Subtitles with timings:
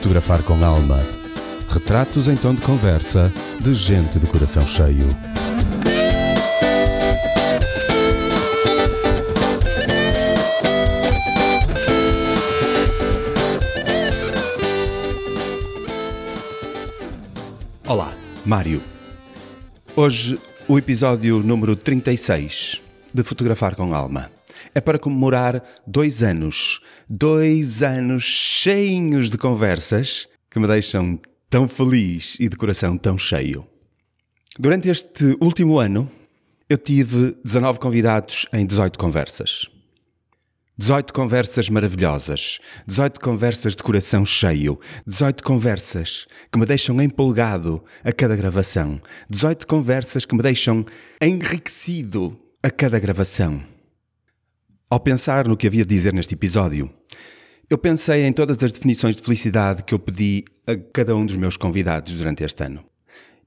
[0.00, 1.06] Fotografar com alma.
[1.68, 5.14] Retratos em tom de conversa de gente de coração cheio.
[17.86, 18.14] Olá,
[18.46, 18.82] Mário.
[19.94, 22.80] Hoje o episódio número 36
[23.12, 24.30] de Fotografar com Alma
[24.74, 26.80] é para comemorar dois anos.
[27.08, 33.66] Dois anos cheios de conversas que me deixam tão feliz e de coração tão cheio.
[34.58, 36.10] Durante este último ano,
[36.68, 39.68] eu tive 19 convidados em 18 conversas.
[40.80, 48.10] 18 conversas maravilhosas, 18 conversas de coração cheio, 18 conversas que me deixam empolgado a
[48.12, 50.86] cada gravação, 18 conversas que me deixam
[51.20, 53.62] enriquecido a cada gravação.
[54.90, 56.90] Ao pensar no que havia de dizer neste episódio,
[57.70, 61.36] eu pensei em todas as definições de felicidade que eu pedi a cada um dos
[61.36, 62.84] meus convidados durante este ano.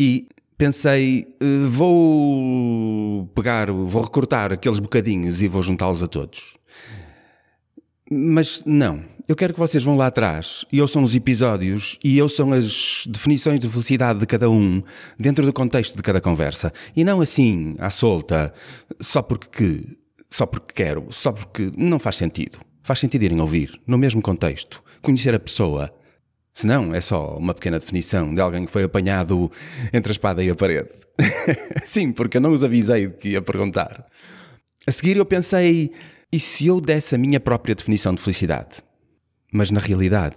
[0.00, 6.56] E pensei, eh, vou pegar, vou recortar aqueles bocadinhos e vou juntá-los a todos.
[8.10, 12.54] Mas não, eu quero que vocês vão lá atrás e ouçam os episódios e ouçam
[12.54, 14.82] as definições de felicidade de cada um
[15.18, 16.72] dentro do contexto de cada conversa.
[16.96, 18.54] E não assim, à solta,
[18.98, 19.98] só porque
[20.30, 22.58] só porque quero, só porque não faz sentido.
[22.82, 25.92] Faz sentido irem ouvir, no mesmo contexto, conhecer a pessoa.
[26.54, 29.50] Se não, é só uma pequena definição de alguém que foi apanhado
[29.92, 30.90] entre a espada e a parede.
[31.84, 34.06] Sim, porque eu não os avisei de que ia perguntar.
[34.86, 35.90] A seguir eu pensei,
[36.32, 38.76] e se eu desse a minha própria definição de felicidade?
[39.52, 40.36] Mas na realidade,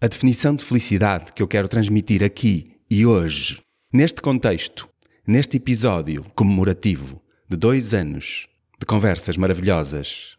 [0.00, 3.60] a definição de felicidade que eu quero transmitir aqui e hoje,
[3.92, 4.88] neste contexto,
[5.26, 8.46] neste episódio comemorativo de dois anos
[8.78, 10.36] de conversas maravilhosas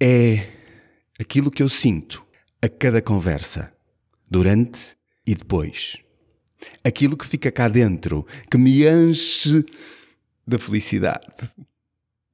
[0.00, 0.46] é
[1.18, 2.24] aquilo que eu sinto
[2.62, 3.72] a cada conversa,
[4.28, 4.96] durante
[5.26, 5.98] e depois.
[6.82, 9.64] Aquilo que fica cá dentro, que me enche
[10.46, 11.26] de felicidade.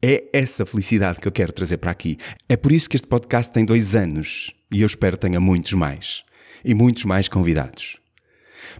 [0.02, 2.16] É essa felicidade que eu quero trazer para aqui.
[2.48, 6.24] É por isso que este podcast tem dois anos e eu espero tenha muitos mais.
[6.64, 8.00] E muitos mais convidados.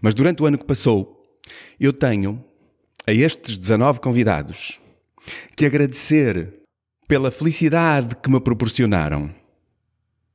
[0.01, 1.23] Mas durante o ano que passou,
[1.79, 2.45] eu tenho
[3.07, 4.81] a estes 19 convidados
[5.57, 6.63] que agradecer
[7.09, 9.35] pela felicidade que me proporcionaram.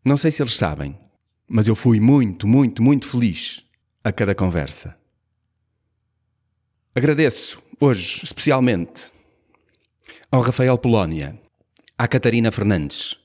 [0.04, 0.98] Não sei se eles sabem,
[1.48, 3.64] mas eu fui muito, muito, muito feliz
[4.04, 4.98] a cada conversa.
[6.96, 9.12] Agradeço hoje, especialmente,
[10.32, 11.40] ao Rafael Polónia,
[11.98, 13.18] à Catarina Fernandes,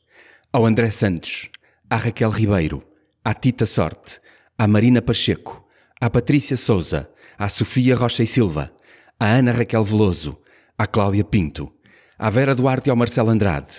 [0.53, 1.51] ao André Santos,
[1.89, 2.83] à Raquel Ribeiro,
[3.25, 4.21] à Tita Sorte,
[4.59, 5.67] à Marina Pacheco,
[6.01, 8.73] à Patrícia Souza, à Sofia Rocha e Silva,
[9.19, 10.39] à Ana Raquel Veloso,
[10.79, 11.73] à Cláudia Pinto,
[12.19, 13.71] à Vera Duarte e ao Marcelo Andrade,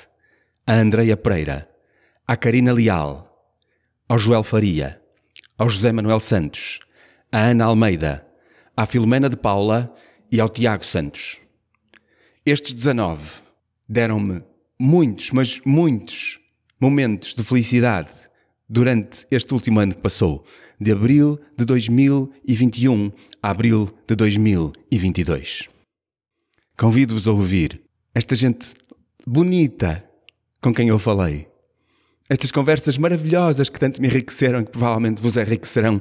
[0.66, 1.70] à Andreia Pereira,
[2.28, 3.28] à Karina Leal,
[4.10, 5.02] ao Joel Faria,
[5.58, 6.80] ao José Manuel Santos,
[7.32, 8.26] à Ana Almeida,
[8.76, 9.94] à Filomena de Paula
[10.32, 11.40] e ao Tiago Santos.
[12.46, 13.42] Estes 19
[13.88, 14.44] deram-me
[14.80, 16.40] muitos, mas muitos
[16.80, 18.10] momentos de felicidade
[18.70, 20.46] durante este último ano que passou,
[20.80, 25.77] de abril de 2021 a abril de 2022.
[26.78, 27.82] Convido-vos a ouvir
[28.14, 28.68] esta gente
[29.26, 30.08] bonita
[30.62, 31.48] com quem eu falei.
[32.30, 36.00] Estas conversas maravilhosas que tanto me enriqueceram e que provavelmente vos enriquecerão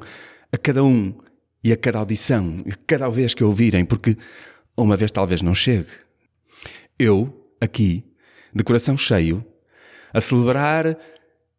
[0.52, 1.18] a cada um
[1.64, 4.18] e a cada audição, e a cada vez que ouvirem, porque
[4.76, 5.88] uma vez talvez não chegue.
[6.98, 8.04] Eu, aqui,
[8.54, 9.42] de coração cheio,
[10.12, 10.98] a celebrar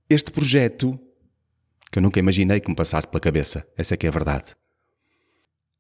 [0.08, 0.98] este projeto
[1.92, 3.66] que eu nunca imaginei que me passasse pela cabeça.
[3.76, 4.56] Essa é que é a verdade.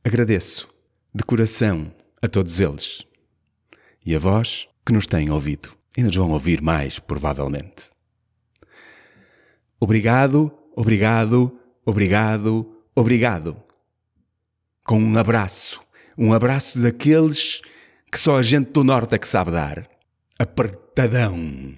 [0.03, 0.67] Agradeço
[1.13, 3.05] de coração a todos eles
[4.07, 7.91] e a vós que nos têm ouvido e nos vão ouvir mais, provavelmente.
[9.81, 13.57] Obrigado, obrigado, obrigado, obrigado.
[14.85, 15.81] Com um abraço,
[16.17, 17.61] um abraço daqueles
[18.09, 19.85] que só a gente do Norte é que sabe dar.
[20.39, 21.77] Apertadão.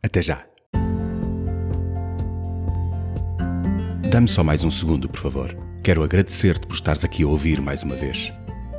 [0.00, 0.46] Até já.
[4.08, 5.56] Dá-me só mais um segundo, por favor.
[5.82, 8.32] Quero agradecer-te por estares aqui a ouvir mais uma vez.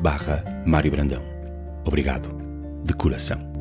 [0.00, 1.22] barra Mário Brandão.
[1.86, 2.36] Obrigado,
[2.84, 3.53] de coração.